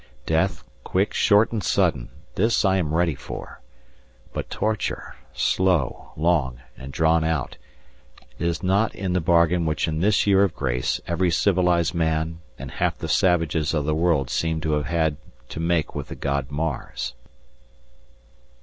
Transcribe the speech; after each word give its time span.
Death, 0.25 0.63
quick, 0.83 1.13
short 1.13 1.51
and 1.51 1.63
sudden, 1.63 2.09
this 2.33 2.65
I 2.65 2.77
am 2.77 2.95
ready 2.95 3.13
for. 3.13 3.61
But 4.33 4.49
torture, 4.49 5.15
slow, 5.31 6.13
long 6.17 6.59
and 6.75 6.91
drawn 6.91 7.23
out, 7.23 7.57
is 8.39 8.63
not 8.63 8.95
in 8.95 9.13
the 9.13 9.21
bargain 9.21 9.63
which 9.67 9.87
in 9.87 9.99
this 9.99 10.25
year 10.25 10.43
of 10.43 10.55
grace 10.55 10.99
every 11.05 11.29
civilized 11.29 11.93
man 11.93 12.39
and 12.57 12.71
half 12.71 12.97
the 12.97 13.07
savages 13.07 13.75
of 13.75 13.85
the 13.85 13.93
world 13.93 14.31
seem 14.31 14.59
to 14.61 14.71
have 14.71 14.87
had 14.87 15.17
to 15.49 15.59
make 15.59 15.93
with 15.93 16.07
the 16.07 16.15
god 16.15 16.49
Mars. 16.49 17.13